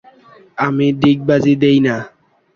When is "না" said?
1.85-1.95